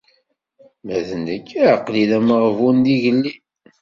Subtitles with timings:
[0.85, 3.39] Ma d nekk, aql-i d ameɣbun, d igellil.